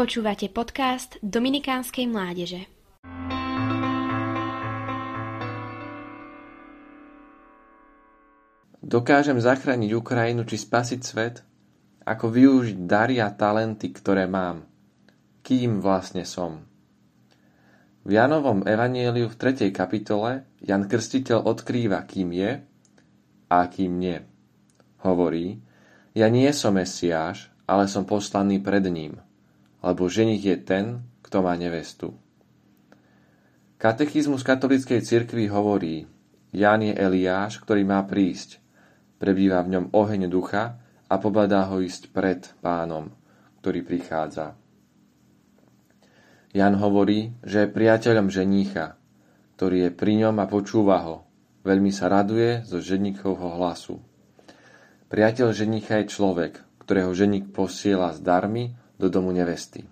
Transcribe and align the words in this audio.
Počúvate 0.00 0.48
podcast 0.48 1.20
Dominikánskej 1.20 2.08
mládeže. 2.08 2.64
Dokážem 8.80 9.36
zachrániť 9.36 9.92
Ukrajinu 9.92 10.48
či 10.48 10.56
spasiť 10.56 11.00
svet? 11.04 11.44
Ako 12.08 12.32
využiť 12.32 12.80
dary 12.88 13.20
a 13.20 13.28
talenty, 13.28 13.92
ktoré 13.92 14.24
mám? 14.24 14.64
Kým 15.44 15.84
vlastne 15.84 16.24
som? 16.24 16.64
V 18.00 18.16
Janovom 18.16 18.64
evanieliu 18.64 19.28
v 19.28 19.36
3. 19.36 19.68
kapitole 19.68 20.48
Jan 20.64 20.88
Krstiteľ 20.88 21.44
odkrýva, 21.44 22.08
kým 22.08 22.32
je 22.32 22.56
a 23.52 23.58
kým 23.68 24.00
nie. 24.00 24.16
Hovorí, 25.04 25.60
ja 26.16 26.32
nie 26.32 26.48
som 26.56 26.80
Mesiáš, 26.80 27.52
ale 27.68 27.84
som 27.84 28.08
poslaný 28.08 28.64
pred 28.64 28.88
ním– 28.88 29.20
lebo 29.80 30.08
ženich 30.08 30.44
je 30.44 30.56
ten, 30.60 30.84
kto 31.24 31.44
má 31.44 31.56
nevestu. 31.56 32.16
Katechizmus 33.80 34.44
katolíckej 34.44 35.00
cirkvi 35.00 35.48
hovorí, 35.48 36.04
Ján 36.52 36.84
je 36.84 36.92
Eliáš, 36.92 37.62
ktorý 37.62 37.86
má 37.86 38.02
prísť. 38.04 38.60
Prebýva 39.16 39.62
v 39.64 39.78
ňom 39.78 39.84
oheň 39.94 40.28
ducha 40.28 40.76
a 41.08 41.14
pobadá 41.16 41.64
ho 41.70 41.80
ísť 41.80 42.12
pred 42.12 42.44
pánom, 42.60 43.14
ktorý 43.62 43.80
prichádza. 43.86 44.58
Jan 46.50 46.74
hovorí, 46.82 47.30
že 47.46 47.64
je 47.64 47.72
priateľom 47.72 48.26
ženícha, 48.26 48.98
ktorý 49.54 49.86
je 49.86 49.90
pri 49.94 50.12
ňom 50.26 50.36
a 50.42 50.50
počúva 50.50 50.98
ho. 51.06 51.16
Veľmi 51.62 51.94
sa 51.94 52.10
raduje 52.10 52.66
zo 52.66 52.82
ženíchovho 52.82 53.60
hlasu. 53.60 54.02
Priateľ 55.12 55.54
ženícha 55.54 56.02
je 56.02 56.10
človek, 56.10 56.58
ktorého 56.82 57.12
ženík 57.14 57.54
posiela 57.54 58.10
s 58.10 58.18
darmi 58.18 58.74
do 59.00 59.08
domu 59.08 59.32
nevesty. 59.32 59.88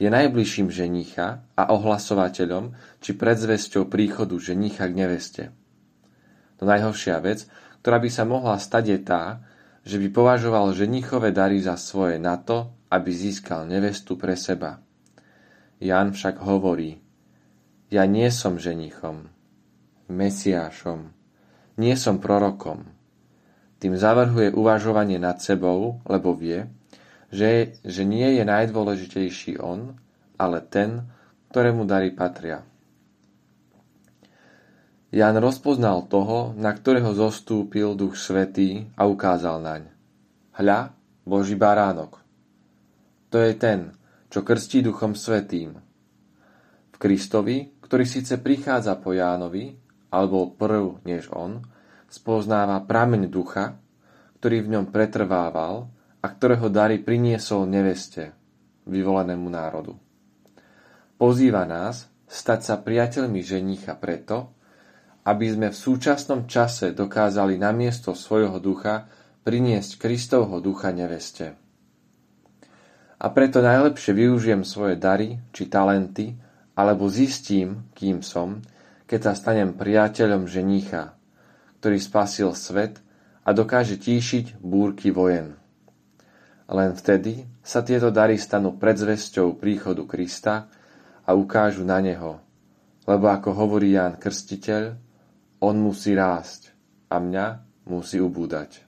Je 0.00 0.08
najbližším 0.10 0.72
ženícha 0.72 1.44
a 1.54 1.62
ohlasovateľom 1.70 2.74
či 2.98 3.14
predzvesťou 3.14 3.86
príchodu 3.86 4.34
ženícha 4.40 4.88
k 4.90 4.96
neveste. 4.96 5.42
No 6.58 6.66
najhoršia 6.66 7.20
vec, 7.22 7.46
ktorá 7.84 8.00
by 8.00 8.10
sa 8.10 8.24
mohla 8.24 8.56
stať 8.56 8.84
je 8.90 8.98
tá, 9.04 9.22
že 9.84 10.00
by 10.00 10.08
považoval 10.10 10.72
ženíchové 10.72 11.30
dary 11.30 11.60
za 11.60 11.76
svoje 11.76 12.16
na 12.16 12.40
to, 12.40 12.72
aby 12.88 13.12
získal 13.12 13.68
nevestu 13.68 14.16
pre 14.16 14.34
seba. 14.34 14.80
Jan 15.78 16.16
však 16.16 16.40
hovorí, 16.40 17.04
ja 17.92 18.08
nie 18.08 18.32
som 18.32 18.56
ženíchom, 18.56 19.28
mesiášom, 20.08 21.12
nie 21.76 21.94
som 21.94 22.16
prorokom. 22.18 22.88
Tým 23.78 23.94
zavrhuje 24.00 24.56
uvažovanie 24.56 25.20
nad 25.20 25.44
sebou, 25.44 26.00
lebo 26.08 26.32
vie, 26.32 26.64
že, 27.34 27.82
že 27.82 28.06
nie 28.06 28.38
je 28.38 28.46
najdôležitejší 28.46 29.58
on, 29.58 29.98
ale 30.38 30.62
ten, 30.62 31.10
ktorému 31.50 31.82
dary 31.82 32.14
patria. 32.14 32.62
Jan 35.14 35.38
rozpoznal 35.38 36.06
toho, 36.10 36.54
na 36.54 36.74
ktorého 36.74 37.14
zostúpil 37.14 37.94
Duch 37.94 38.18
Svetý 38.18 38.86
a 38.94 39.06
ukázal 39.06 39.62
naň. 39.62 39.82
Hľa, 40.58 40.94
Boží 41.26 41.58
baránok. 41.58 42.22
To 43.30 43.38
je 43.42 43.54
ten, 43.54 43.94
čo 44.30 44.42
krstí 44.42 44.82
Duchom 44.82 45.14
Svetým. 45.18 45.78
V 46.90 46.96
Kristovi, 46.98 47.78
ktorý 47.82 48.06
síce 48.06 48.38
prichádza 48.38 48.98
po 48.98 49.14
Jánovi, 49.14 49.74
alebo 50.10 50.54
prv 50.54 51.02
než 51.02 51.30
on, 51.34 51.62
spoznáva 52.06 52.82
prameň 52.82 53.26
ducha, 53.26 53.74
ktorý 54.38 54.66
v 54.66 54.70
ňom 54.78 54.84
pretrvával 54.94 55.90
a 56.24 56.26
ktorého 56.32 56.72
dary 56.72 57.04
priniesol 57.04 57.68
neveste, 57.68 58.32
vyvolenému 58.88 59.44
národu. 59.52 59.92
Pozýva 61.20 61.68
nás 61.68 62.08
stať 62.24 62.60
sa 62.64 62.74
priateľmi 62.80 63.44
ženícha 63.44 63.92
preto, 64.00 64.56
aby 65.28 65.52
sme 65.52 65.68
v 65.68 65.76
súčasnom 65.76 66.48
čase 66.48 66.96
dokázali 66.96 67.60
namiesto 67.60 68.16
svojho 68.16 68.56
ducha 68.56 69.04
priniesť 69.44 70.00
Kristovho 70.00 70.64
ducha 70.64 70.96
neveste. 70.96 71.60
A 73.20 73.26
preto 73.32 73.60
najlepšie 73.60 74.12
využijem 74.16 74.64
svoje 74.64 74.96
dary 74.96 75.40
či 75.52 75.68
talenty, 75.68 76.36
alebo 76.76 77.08
zistím, 77.08 77.88
kým 77.92 78.24
som, 78.24 78.64
keď 79.04 79.20
sa 79.20 79.32
stanem 79.36 79.76
priateľom 79.76 80.48
ženícha, 80.48 81.16
ktorý 81.80 82.00
spasil 82.00 82.50
svet 82.56 83.00
a 83.44 83.52
dokáže 83.52 84.00
tíšiť 84.00 84.60
búrky 84.60 85.12
vojen. 85.12 85.63
Len 86.64 86.96
vtedy 86.96 87.44
sa 87.60 87.84
tieto 87.84 88.08
dary 88.08 88.40
stanú 88.40 88.76
predzvesťou 88.76 89.56
príchodu 89.60 90.04
Krista 90.08 90.68
a 91.24 91.30
ukážu 91.36 91.84
na 91.84 92.00
Neho. 92.00 92.40
Lebo 93.04 93.28
ako 93.28 93.52
hovorí 93.52 93.96
Ján 93.96 94.16
Krstiteľ, 94.16 94.96
On 95.60 95.76
musí 95.76 96.16
rásť 96.16 96.72
a 97.12 97.20
mňa 97.20 97.46
musí 97.88 98.20
ubúdať. 98.20 98.83